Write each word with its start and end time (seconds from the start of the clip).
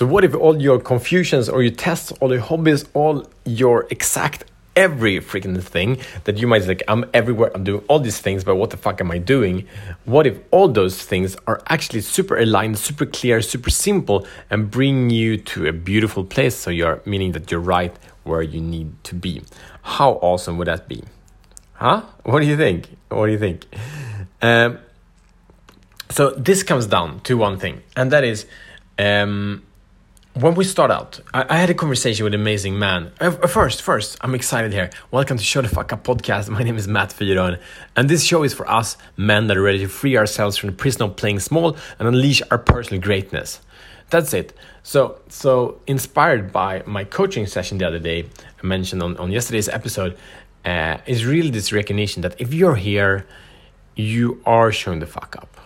So, 0.00 0.06
what 0.06 0.24
if 0.24 0.34
all 0.34 0.62
your 0.62 0.80
confusions 0.80 1.50
or 1.50 1.62
your 1.62 1.74
tests, 1.74 2.10
all 2.22 2.32
your 2.32 2.40
hobbies, 2.40 2.86
all 2.94 3.26
your 3.44 3.86
exact 3.90 4.44
every 4.74 5.18
freaking 5.18 5.62
thing 5.62 5.98
that 6.24 6.38
you 6.38 6.46
might 6.46 6.66
like, 6.66 6.82
I'm 6.88 7.04
everywhere, 7.12 7.50
I'm 7.54 7.64
doing 7.64 7.84
all 7.86 8.00
these 8.00 8.18
things, 8.18 8.42
but 8.42 8.56
what 8.56 8.70
the 8.70 8.78
fuck 8.78 9.02
am 9.02 9.10
I 9.10 9.18
doing? 9.18 9.68
What 10.06 10.26
if 10.26 10.38
all 10.52 10.68
those 10.68 11.02
things 11.02 11.36
are 11.46 11.60
actually 11.68 12.00
super 12.00 12.38
aligned, 12.38 12.78
super 12.78 13.04
clear, 13.04 13.42
super 13.42 13.68
simple, 13.68 14.26
and 14.48 14.70
bring 14.70 15.10
you 15.10 15.36
to 15.36 15.66
a 15.66 15.72
beautiful 15.74 16.24
place? 16.24 16.56
So, 16.56 16.70
you're 16.70 17.02
meaning 17.04 17.32
that 17.32 17.50
you're 17.50 17.60
right 17.60 17.94
where 18.24 18.40
you 18.40 18.62
need 18.62 19.04
to 19.04 19.14
be. 19.14 19.42
How 19.82 20.12
awesome 20.22 20.56
would 20.56 20.68
that 20.68 20.88
be? 20.88 21.04
Huh? 21.74 22.04
What 22.22 22.40
do 22.40 22.46
you 22.46 22.56
think? 22.56 22.88
What 23.10 23.26
do 23.26 23.32
you 23.32 23.38
think? 23.38 23.66
Um, 24.40 24.78
so 26.08 26.30
this 26.30 26.62
comes 26.62 26.86
down 26.86 27.20
to 27.24 27.36
one 27.36 27.58
thing, 27.58 27.82
and 27.96 28.10
that 28.12 28.24
is 28.24 28.46
um, 28.98 29.62
when 30.34 30.54
we 30.54 30.64
start 30.64 30.90
out. 30.90 31.20
I, 31.34 31.44
I, 31.48 31.56
had 31.58 31.70
a 31.70 31.74
conversation 31.74 32.24
with 32.24 32.34
an 32.34 32.40
amazing 32.40 32.78
man. 32.78 33.10
Uh, 33.20 33.30
first, 33.30 33.82
first, 33.82 34.16
I'm 34.20 34.34
excited 34.34 34.72
here. 34.72 34.90
Welcome 35.10 35.38
to 35.38 35.42
Show 35.42 35.60
the 35.60 35.68
Fuck 35.68 35.92
Up 35.92 36.04
podcast. 36.04 36.48
My 36.48 36.62
name 36.62 36.76
is 36.76 36.86
Matt 36.86 37.10
Fyron, 37.10 37.58
and 37.96 38.08
this 38.08 38.22
show 38.22 38.44
is 38.44 38.54
for 38.54 38.68
us 38.70 38.96
men 39.16 39.48
that 39.48 39.56
are 39.56 39.62
ready 39.62 39.80
to 39.80 39.88
free 39.88 40.16
ourselves 40.16 40.56
from 40.56 40.68
the 40.70 40.76
prison 40.76 41.02
of 41.02 41.16
playing 41.16 41.40
small 41.40 41.76
and 41.98 42.06
unleash 42.06 42.42
our 42.50 42.58
personal 42.58 43.02
greatness. 43.02 43.60
That's 44.10 44.32
it. 44.32 44.52
So, 44.84 45.20
so 45.28 45.80
inspired 45.86 46.52
by 46.52 46.84
my 46.86 47.04
coaching 47.04 47.46
session 47.46 47.78
the 47.78 47.86
other 47.86 47.98
day, 47.98 48.26
I 48.62 48.66
mentioned 48.66 49.02
on, 49.02 49.16
on 49.16 49.32
yesterday's 49.32 49.68
episode, 49.68 50.16
uh, 50.64 50.98
is 51.06 51.24
really 51.24 51.50
this 51.50 51.72
recognition 51.72 52.22
that 52.22 52.40
if 52.40 52.54
you're 52.54 52.76
here, 52.76 53.26
you 53.96 54.40
are 54.46 54.70
showing 54.70 55.00
the 55.00 55.06
fuck 55.06 55.34
up 55.36 55.60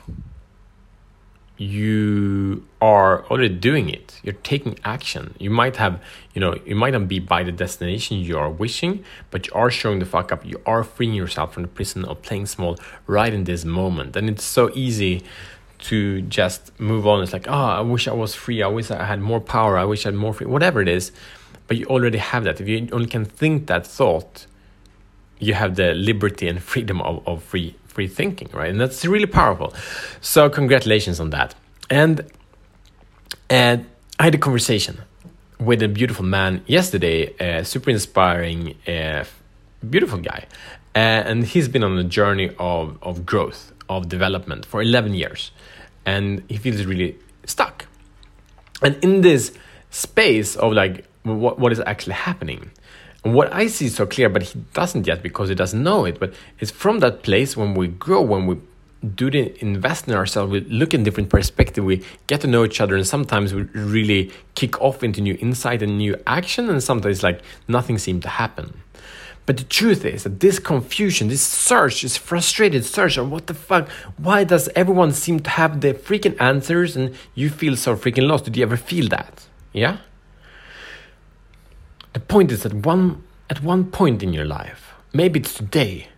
you 1.57 2.67
are 2.81 3.25
already 3.27 3.49
doing 3.49 3.89
it. 3.89 4.21
You're 4.23 4.35
taking 4.35 4.79
action. 4.85 5.35
You 5.39 5.51
might 5.51 5.77
have 5.77 6.03
you 6.35 6.41
know 6.41 6.57
you 6.67 6.75
might 6.75 6.93
not 6.93 7.07
be 7.07 7.21
by 7.21 7.45
the 7.45 7.53
destination 7.53 8.19
you 8.19 8.37
are 8.39 8.51
wishing 8.51 9.05
but 9.31 9.47
you 9.47 9.53
are 9.55 9.71
showing 9.71 10.01
the 10.01 10.07
fuck 10.07 10.33
up. 10.33 10.45
You 10.45 10.61
are 10.67 10.83
freeing 10.83 11.15
yourself 11.15 11.55
from 11.55 11.63
the 11.63 11.69
prison 11.69 12.05
of 12.05 12.23
playing 12.23 12.47
small 12.47 12.77
right 13.07 13.33
in 13.33 13.45
this 13.45 13.65
moment. 13.65 14.17
And 14.17 14.29
it's 14.29 14.45
so 14.45 14.71
easy 14.75 15.23
to 15.79 16.23
just 16.23 16.79
move 16.81 17.07
on. 17.07 17.23
It's 17.23 17.33
like 17.33 17.47
oh 17.49 17.53
i 17.53 17.81
wish 17.81 18.09
i 18.09 18.13
was 18.13 18.35
free. 18.35 18.63
I 18.63 18.69
wish 18.69 18.91
i 18.91 19.05
had 19.05 19.21
more 19.21 19.41
power. 19.41 19.79
I 19.79 19.85
wish 19.85 20.05
i 20.07 20.09
had 20.09 20.17
more 20.17 20.35
free 20.35 20.47
whatever 20.47 20.83
it 20.83 20.89
is. 20.89 21.13
But 21.67 21.77
you 21.77 21.87
already 21.87 22.19
have 22.19 22.45
that. 22.45 22.61
If 22.61 22.69
you 22.69 22.89
only 22.93 23.07
can 23.07 23.25
think 23.25 23.69
that 23.69 23.87
thought 23.87 24.47
you 25.39 25.55
have 25.55 25.77
the 25.77 25.95
liberty 25.95 26.49
and 26.49 26.63
freedom 26.63 27.01
of, 27.01 27.27
of 27.27 27.43
free 27.43 27.77
free 27.95 28.09
thinking, 28.09 28.49
right? 28.53 28.71
And 28.71 28.81
that's 28.81 29.05
really 29.07 29.27
powerful. 29.27 29.73
So 30.21 30.51
congratulations 30.51 31.21
on 31.21 31.31
that. 31.31 31.55
And 31.89 32.27
and 33.49 33.87
I 34.19 34.25
had 34.25 34.35
a 34.35 34.39
conversation 34.39 35.01
with 35.59 35.83
a 35.83 35.89
beautiful 35.89 36.25
man 36.25 36.63
yesterday, 36.67 37.35
a 37.39 37.65
super 37.65 37.91
inspiring, 37.91 38.75
uh, 38.87 39.25
beautiful 39.89 40.19
guy, 40.19 40.47
uh, 40.95 41.29
and 41.29 41.45
he's 41.45 41.69
been 41.69 41.85
on 41.85 41.99
a 41.99 42.05
journey 42.05 42.51
of 42.59 42.99
of 43.03 43.25
growth, 43.25 43.73
of 43.89 44.09
development 44.09 44.67
for 44.67 44.83
eleven 44.83 45.15
years, 45.15 45.53
and 46.05 46.43
he 46.49 46.57
feels 46.57 46.85
really 46.85 47.17
stuck. 47.47 47.87
And 48.83 48.97
in 49.03 49.21
this 49.21 49.53
space 49.91 50.57
of 50.57 50.73
like 50.73 51.07
what 51.23 51.59
what 51.59 51.73
is 51.73 51.81
actually 51.87 52.15
happening, 52.15 52.71
what 53.25 53.53
I 53.53 53.67
see 53.67 53.87
is 53.87 53.97
so 53.97 54.07
clear, 54.07 54.29
but 54.29 54.43
he 54.43 54.65
doesn't 54.73 55.07
yet 55.07 55.23
because 55.23 55.49
he 55.49 55.55
doesn't 55.55 55.83
know 55.83 56.05
it. 56.05 56.21
But 56.21 56.35
it's 56.61 56.71
from 56.71 57.01
that 57.01 57.23
place 57.23 57.57
when 57.57 57.75
we 57.75 57.89
grow, 57.89 58.21
when 58.21 58.47
we 58.47 58.59
do 59.15 59.31
the 59.31 59.55
invest 59.63 60.09
in 60.09 60.15
ourselves, 60.15 60.53
we 60.53 60.61
look 60.61 60.95
in 60.95 61.03
different 61.03 61.29
perspective, 61.29 61.85
we 61.85 62.03
get 62.27 62.41
to 62.43 62.47
know 62.47 62.65
each 62.65 62.81
other, 62.81 62.97
and 62.97 63.07
sometimes 63.07 63.53
we 63.53 63.63
really 63.75 64.31
kick 64.55 64.81
off 64.81 65.03
into 65.03 65.21
new 65.21 65.37
insight 65.41 65.83
and 65.83 65.99
new 65.99 66.17
action, 66.27 66.71
and 66.71 66.83
sometimes 66.83 67.23
like 67.23 67.41
nothing 67.69 67.99
seems 67.99 68.23
to 68.23 68.29
happen. 68.29 68.75
But 69.47 69.59
the 69.59 69.65
truth 69.65 70.07
is 70.07 70.25
that 70.25 70.41
this 70.41 70.59
confusion, 70.59 71.29
this 71.29 71.43
search, 71.43 72.01
this 72.03 72.17
frustrated 72.17 72.85
search 72.85 73.19
of 73.19 73.31
what 73.31 73.47
the 73.47 73.55
fuck, 73.55 73.89
why 74.17 74.45
does 74.45 74.69
everyone 74.75 75.13
seem 75.13 75.41
to 75.41 75.51
have 75.51 75.83
the 75.83 75.93
freaking 75.93 76.41
answers 76.41 76.97
and 76.97 77.15
you 77.35 77.51
feel 77.51 77.77
so 77.77 77.95
freaking 77.95 78.27
lost? 78.27 78.47
Did 78.47 78.57
you 78.57 78.63
ever 78.63 78.79
feel 78.79 79.09
that? 79.09 79.47
Yeah? 79.73 79.99
Point 82.29 82.53
is 82.53 82.63
that 82.63 82.75
one 82.75 83.23
at 83.51 83.63
one 83.63 83.85
point 83.91 84.23
in 84.23 84.33
your 84.33 84.45
life, 84.45 84.95
maybe 85.13 85.41
it's 85.41 85.55
today, 85.55 86.09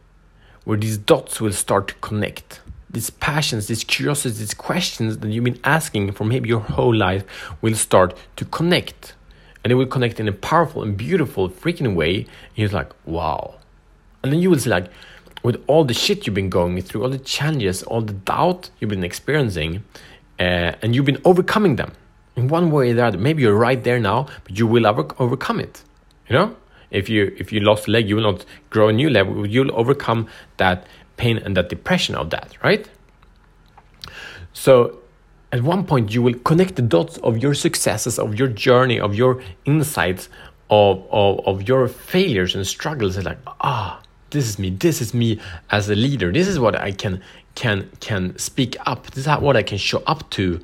where 0.64 0.78
these 0.78 0.96
dots 0.96 1.40
will 1.40 1.52
start 1.52 1.88
to 1.88 1.94
connect. 1.94 2.60
These 2.88 3.10
passions, 3.10 3.66
these 3.66 3.84
curiosities, 3.84 4.38
these 4.38 4.54
questions 4.54 5.18
that 5.18 5.28
you've 5.28 5.44
been 5.44 5.60
asking 5.64 6.12
for 6.12 6.24
maybe 6.24 6.48
your 6.48 6.60
whole 6.60 6.94
life 6.94 7.24
will 7.60 7.74
start 7.74 8.16
to 8.36 8.44
connect. 8.44 9.14
And 9.62 9.72
it 9.72 9.74
will 9.74 9.86
connect 9.86 10.20
in 10.20 10.28
a 10.28 10.32
powerful 10.32 10.82
and 10.82 10.96
beautiful 10.96 11.50
freaking 11.50 11.94
way. 11.96 12.18
And 12.18 12.26
you're 12.54 12.68
like, 12.68 12.92
wow. 13.04 13.56
And 14.22 14.32
then 14.32 14.40
you 14.40 14.48
will 14.50 14.58
say, 14.58 14.70
like, 14.70 14.88
with 15.42 15.62
all 15.66 15.84
the 15.84 15.94
shit 15.94 16.26
you've 16.26 16.34
been 16.34 16.50
going 16.50 16.80
through, 16.80 17.02
all 17.02 17.10
the 17.10 17.18
challenges, 17.18 17.82
all 17.82 18.00
the 18.00 18.12
doubt 18.12 18.70
you've 18.78 18.90
been 18.90 19.04
experiencing, 19.04 19.82
uh, 20.38 20.72
and 20.80 20.94
you've 20.94 21.04
been 21.04 21.20
overcoming 21.24 21.76
them 21.76 21.92
in 22.36 22.48
one 22.48 22.70
way 22.70 22.90
or 22.90 22.94
the 22.94 23.04
other. 23.04 23.18
Maybe 23.18 23.42
you're 23.42 23.54
right 23.54 23.82
there 23.82 23.98
now, 23.98 24.28
but 24.44 24.58
you 24.58 24.66
will 24.66 24.86
over- 24.86 25.14
overcome 25.18 25.60
it. 25.60 25.82
You 26.28 26.36
know, 26.36 26.56
if 26.90 27.08
you 27.08 27.34
if 27.38 27.52
you 27.52 27.60
lost 27.60 27.88
a 27.88 27.90
leg, 27.90 28.08
you 28.08 28.16
will 28.16 28.32
not 28.32 28.44
grow 28.70 28.88
a 28.88 28.92
new 28.92 29.10
leg. 29.10 29.26
You'll 29.50 29.74
overcome 29.74 30.28
that 30.56 30.86
pain 31.16 31.38
and 31.38 31.56
that 31.56 31.68
depression 31.68 32.14
of 32.14 32.30
that, 32.30 32.56
right? 32.62 32.88
So 34.52 34.98
at 35.52 35.62
one 35.62 35.84
point 35.84 36.12
you 36.12 36.22
will 36.22 36.34
connect 36.34 36.76
the 36.76 36.82
dots 36.82 37.18
of 37.18 37.38
your 37.38 37.54
successes, 37.54 38.18
of 38.18 38.34
your 38.34 38.48
journey, 38.48 38.98
of 39.00 39.14
your 39.14 39.42
insights, 39.64 40.28
of, 40.70 41.06
of, 41.10 41.46
of 41.46 41.68
your 41.68 41.88
failures 41.88 42.54
and 42.54 42.66
struggles. 42.66 43.16
It's 43.16 43.26
like, 43.26 43.38
ah, 43.60 44.02
this 44.30 44.48
is 44.48 44.58
me, 44.58 44.70
this 44.70 45.00
is 45.00 45.14
me 45.14 45.40
as 45.70 45.88
a 45.88 45.94
leader, 45.94 46.32
this 46.32 46.48
is 46.48 46.58
what 46.58 46.74
I 46.74 46.92
can 46.92 47.22
can 47.54 47.90
can 48.00 48.36
speak 48.38 48.76
up, 48.84 49.10
this 49.12 49.26
is 49.26 49.38
what 49.38 49.56
I 49.56 49.62
can 49.62 49.78
show 49.78 50.02
up 50.06 50.28
to, 50.30 50.60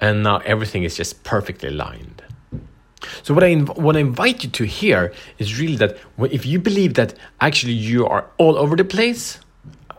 and 0.00 0.22
now 0.24 0.38
everything 0.38 0.82
is 0.82 0.96
just 0.96 1.22
perfectly 1.22 1.68
aligned. 1.68 2.22
So 3.22 3.34
what 3.34 3.44
I 3.44 3.54
what 3.54 3.96
I 3.96 4.00
invite 4.00 4.44
you 4.44 4.50
to 4.50 4.64
hear 4.64 5.12
is 5.38 5.58
really 5.60 5.76
that 5.76 5.98
if 6.30 6.46
you 6.46 6.58
believe 6.58 6.94
that 6.94 7.14
actually 7.40 7.72
you 7.72 8.06
are 8.06 8.26
all 8.38 8.56
over 8.56 8.76
the 8.76 8.84
place, 8.84 9.38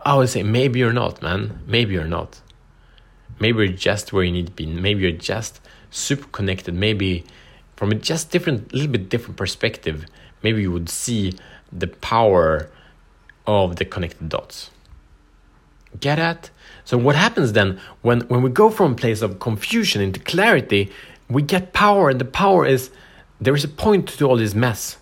I 0.04 0.16
would 0.16 0.28
say 0.28 0.42
maybe 0.42 0.78
you're 0.78 0.92
not, 0.92 1.22
man. 1.22 1.60
Maybe 1.66 1.94
you're 1.94 2.04
not. 2.04 2.40
Maybe 3.40 3.64
you're 3.64 3.76
just 3.76 4.12
where 4.12 4.24
you 4.24 4.32
need 4.32 4.46
to 4.46 4.52
be. 4.52 4.66
Maybe 4.66 5.02
you're 5.02 5.12
just 5.12 5.60
super 5.90 6.28
connected. 6.28 6.74
Maybe 6.74 7.24
from 7.76 7.90
a 7.90 7.94
just 7.94 8.30
different, 8.30 8.72
little 8.72 8.90
bit 8.90 9.08
different 9.08 9.36
perspective, 9.36 10.06
maybe 10.42 10.62
you 10.62 10.72
would 10.72 10.88
see 10.88 11.34
the 11.72 11.88
power 11.88 12.70
of 13.46 13.76
the 13.76 13.84
connected 13.84 14.28
dots. 14.28 14.70
Get 16.00 16.18
at? 16.18 16.50
So 16.84 16.98
what 16.98 17.16
happens 17.16 17.52
then 17.52 17.80
when 18.02 18.22
when 18.22 18.42
we 18.42 18.50
go 18.50 18.68
from 18.68 18.94
place 18.94 19.22
of 19.22 19.38
confusion 19.38 20.02
into 20.02 20.20
clarity? 20.20 20.90
We 21.28 21.42
get 21.42 21.72
power, 21.72 22.10
and 22.10 22.20
the 22.20 22.24
power 22.24 22.66
is 22.66 22.90
there 23.40 23.54
is 23.54 23.64
a 23.64 23.68
point 23.68 24.08
to 24.08 24.26
all 24.26 24.36
this 24.36 24.54
mess. 24.54 24.98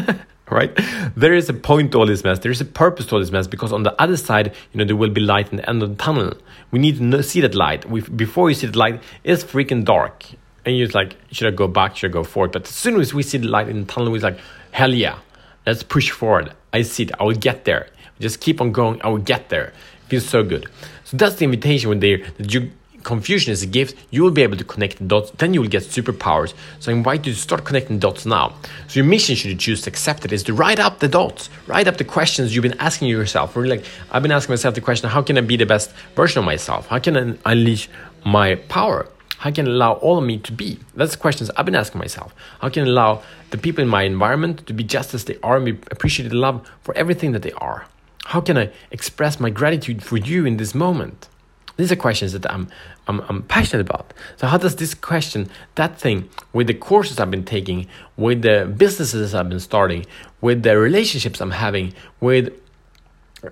right? 0.50 0.70
There 1.16 1.34
is 1.34 1.48
a 1.48 1.54
point 1.54 1.92
to 1.92 1.98
all 1.98 2.06
this 2.06 2.22
mess. 2.22 2.38
There 2.38 2.52
is 2.52 2.60
a 2.60 2.64
purpose 2.64 3.06
to 3.06 3.14
all 3.14 3.20
this 3.20 3.30
mess 3.30 3.46
because 3.46 3.72
on 3.72 3.82
the 3.82 4.00
other 4.00 4.16
side, 4.16 4.54
you 4.72 4.78
know, 4.78 4.84
there 4.84 4.96
will 4.96 5.10
be 5.10 5.20
light 5.20 5.50
in 5.50 5.56
the 5.56 5.68
end 5.68 5.82
of 5.82 5.90
the 5.90 6.02
tunnel. 6.02 6.34
We 6.70 6.78
need 6.78 6.98
to 6.98 7.22
see 7.22 7.40
that 7.40 7.54
light. 7.54 7.88
We, 7.88 8.00
before 8.02 8.48
you 8.48 8.54
see 8.54 8.68
the 8.68 8.78
light, 8.78 9.02
it's 9.24 9.42
freaking 9.42 9.84
dark. 9.84 10.24
And 10.64 10.76
you're 10.76 10.88
like, 10.88 11.16
should 11.30 11.46
I 11.52 11.56
go 11.56 11.68
back? 11.68 11.96
Should 11.96 12.10
I 12.10 12.12
go 12.12 12.24
forward? 12.24 12.52
But 12.52 12.64
as 12.64 12.74
soon 12.74 13.00
as 13.00 13.14
we 13.14 13.22
see 13.22 13.38
the 13.38 13.48
light 13.48 13.68
in 13.68 13.80
the 13.80 13.92
tunnel, 13.92 14.12
we're 14.12 14.20
like, 14.20 14.38
hell 14.72 14.92
yeah, 14.92 15.18
let's 15.64 15.82
push 15.82 16.10
forward. 16.10 16.52
I 16.72 16.82
see 16.82 17.04
it. 17.04 17.12
I 17.18 17.24
will 17.24 17.34
get 17.34 17.64
there. 17.64 17.88
Just 18.18 18.40
keep 18.40 18.60
on 18.60 18.72
going. 18.72 19.00
I 19.02 19.08
will 19.08 19.18
get 19.18 19.48
there. 19.48 19.66
It 19.66 20.08
feels 20.08 20.28
so 20.28 20.42
good. 20.42 20.66
So 21.04 21.16
that's 21.16 21.36
the 21.36 21.44
invitation 21.44 21.88
when 21.88 22.00
they 22.00 22.16
that 22.16 22.52
you 22.52 22.72
confusion 23.06 23.52
is 23.52 23.62
a 23.62 23.66
gift, 23.66 23.96
you 24.10 24.22
will 24.22 24.32
be 24.32 24.42
able 24.42 24.56
to 24.56 24.64
connect 24.64 24.98
the 24.98 25.04
dots, 25.04 25.30
then 25.38 25.54
you 25.54 25.60
will 25.62 25.68
get 25.68 25.84
superpowers. 25.84 26.52
So 26.80 26.90
I 26.90 26.94
invite 26.94 27.24
you 27.24 27.32
to 27.32 27.38
start 27.38 27.64
connecting 27.64 28.00
dots 28.00 28.26
now. 28.26 28.54
So 28.88 28.94
your 29.00 29.04
mission, 29.04 29.36
should 29.36 29.52
you 29.52 29.56
choose 29.56 29.80
to 29.82 29.90
accept 29.90 30.24
it, 30.24 30.32
is 30.32 30.42
to 30.42 30.52
write 30.52 30.80
up 30.80 30.98
the 30.98 31.06
dots, 31.06 31.48
write 31.68 31.86
up 31.86 31.98
the 31.98 32.04
questions 32.04 32.54
you've 32.54 32.64
been 32.64 32.80
asking 32.80 33.08
yourself. 33.08 33.56
Or 33.56 33.64
like, 33.64 33.84
I've 34.10 34.22
been 34.22 34.32
asking 34.32 34.52
myself 34.54 34.74
the 34.74 34.80
question, 34.80 35.08
how 35.08 35.22
can 35.22 35.38
I 35.38 35.40
be 35.42 35.56
the 35.56 35.66
best 35.66 35.92
version 36.16 36.40
of 36.40 36.44
myself? 36.44 36.88
How 36.88 36.98
can 36.98 37.16
I 37.16 37.52
unleash 37.52 37.88
my 38.24 38.56
power? 38.56 39.08
How 39.38 39.52
can 39.52 39.68
I 39.68 39.70
allow 39.70 39.92
all 39.94 40.18
of 40.18 40.24
me 40.24 40.38
to 40.38 40.52
be? 40.52 40.80
That's 40.96 41.12
the 41.12 41.18
questions 41.18 41.48
I've 41.56 41.66
been 41.66 41.76
asking 41.76 42.00
myself. 42.00 42.34
How 42.60 42.70
can 42.70 42.84
I 42.84 42.86
allow 42.88 43.22
the 43.50 43.58
people 43.58 43.82
in 43.82 43.88
my 43.88 44.02
environment 44.02 44.66
to 44.66 44.72
be 44.72 44.82
just 44.82 45.14
as 45.14 45.26
they 45.26 45.38
are 45.44 45.56
and 45.56 45.64
be 45.64 45.78
appreciated 45.92 46.32
and 46.32 46.40
loved 46.40 46.66
for 46.82 46.92
everything 46.96 47.30
that 47.32 47.42
they 47.42 47.52
are? 47.52 47.86
How 48.24 48.40
can 48.40 48.58
I 48.58 48.72
express 48.90 49.38
my 49.38 49.50
gratitude 49.50 50.02
for 50.02 50.16
you 50.16 50.44
in 50.44 50.56
this 50.56 50.74
moment? 50.74 51.28
These 51.76 51.92
are 51.92 51.96
questions 51.96 52.32
that 52.32 52.50
I'm, 52.50 52.68
I'm, 53.06 53.20
I'm 53.28 53.42
passionate 53.42 53.82
about. 53.82 54.14
So, 54.36 54.46
how 54.46 54.56
does 54.56 54.76
this 54.76 54.94
question, 54.94 55.50
that 55.74 55.98
thing, 55.98 56.28
with 56.52 56.68
the 56.68 56.74
courses 56.74 57.20
I've 57.20 57.30
been 57.30 57.44
taking, 57.44 57.86
with 58.16 58.42
the 58.42 58.72
businesses 58.76 59.34
I've 59.34 59.48
been 59.48 59.60
starting, 59.60 60.06
with 60.40 60.62
the 60.62 60.78
relationships 60.78 61.40
I'm 61.40 61.50
having, 61.50 61.92
with 62.20 62.58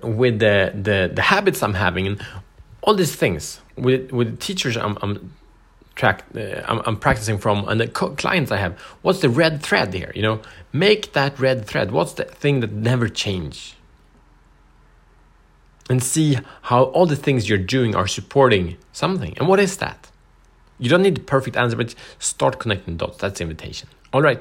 with 0.01 0.39
the, 0.39 0.71
the, 0.73 1.11
the 1.13 1.21
habits 1.21 1.61
I'm 1.63 1.75
having, 1.75 2.07
and 2.07 2.21
all 2.81 2.95
these 2.95 3.15
things, 3.15 3.61
with, 3.75 4.11
with 4.11 4.31
the 4.31 4.37
teachers 4.37 4.75
I'm, 4.75 4.97
I'm 5.01 5.31
track 5.95 6.25
uh, 6.35 6.61
I'm, 6.67 6.81
I'm, 6.85 6.97
practicing 6.97 7.37
from 7.37 7.67
and 7.67 7.79
the 7.79 7.87
clients 7.87 8.51
I 8.51 8.57
have. 8.57 8.77
What's 9.01 9.21
the 9.21 9.29
red 9.29 9.61
thread 9.61 9.93
here? 9.93 10.11
You 10.13 10.21
know, 10.21 10.41
make 10.73 11.13
that 11.13 11.39
red 11.39 11.65
thread. 11.65 11.91
What's 11.91 12.13
the 12.13 12.25
thing 12.25 12.59
that 12.59 12.71
never 12.71 13.07
change? 13.07 13.75
And 15.89 16.01
see 16.01 16.37
how 16.63 16.85
all 16.85 17.05
the 17.05 17.15
things 17.15 17.47
you're 17.47 17.59
doing 17.59 17.95
are 17.95 18.07
supporting 18.07 18.77
something. 18.91 19.37
And 19.37 19.47
what 19.47 19.59
is 19.59 19.77
that? 19.77 20.09
You 20.79 20.89
don't 20.89 21.03
need 21.03 21.15
the 21.15 21.21
perfect 21.21 21.55
answer, 21.55 21.77
but 21.77 21.93
start 22.19 22.59
connecting 22.59 22.97
dots. 22.97 23.17
That's 23.17 23.37
the 23.37 23.43
invitation. 23.43 23.87
All 24.11 24.21
right. 24.21 24.39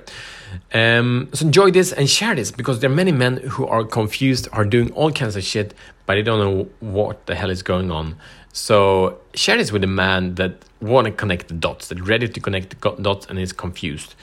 Um, 0.73 1.29
so 1.33 1.45
enjoy 1.47 1.71
this 1.71 1.93
and 1.93 2.09
share 2.09 2.35
this 2.35 2.51
because 2.51 2.81
there 2.81 2.91
are 2.91 2.95
many 2.95 3.13
men 3.13 3.39
who 3.39 3.67
are 3.67 3.85
confused, 3.85 4.49
are 4.53 4.65
doing 4.65 4.93
all 4.93 5.13
kinds 5.13 5.37
of 5.37 5.45
shit, 5.45 5.75
but 6.07 6.15
they 6.15 6.23
don't 6.23 6.39
know 6.39 6.69
what 6.81 7.27
the 7.27 7.35
hell 7.35 7.51
is 7.51 7.63
going 7.63 7.91
on. 7.91 8.17
So 8.53 9.19
share 9.35 9.57
this 9.57 9.73
with 9.73 9.83
a 9.83 9.89
man 9.89 10.37
that 10.37 10.65
want 10.81 11.07
to 11.07 11.13
connect 11.13 11.49
the 11.49 11.55
dots, 11.55 11.89
that 11.89 12.01
ready 12.01 12.29
to 12.29 12.41
connect 12.41 12.81
the 12.81 12.91
dots 13.03 13.27
and 13.27 13.37
is 13.39 13.53
confused, 13.53 14.15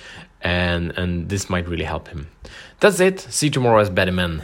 and 0.42 0.92
and 0.98 1.28
this 1.28 1.50
might 1.50 1.68
really 1.68 1.84
help 1.84 2.08
him. 2.08 2.30
That's 2.80 3.02
it. 3.02 3.20
See 3.20 3.48
you 3.48 3.52
tomorrow 3.52 3.82
as 3.82 3.90
better 3.90 4.14
men. 4.14 4.44